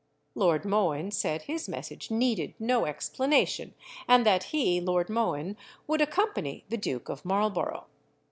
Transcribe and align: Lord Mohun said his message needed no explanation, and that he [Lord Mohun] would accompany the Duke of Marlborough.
Lord 0.33 0.65
Mohun 0.65 1.11
said 1.11 1.43
his 1.43 1.69
message 1.69 2.09
needed 2.09 2.55
no 2.57 2.85
explanation, 2.85 3.75
and 4.07 4.25
that 4.25 4.45
he 4.45 4.81
[Lord 4.81 5.11
Mohun] 5.11 5.55
would 5.85 6.01
accompany 6.01 6.65
the 6.69 6.77
Duke 6.77 7.07
of 7.07 7.23
Marlborough. 7.23 7.85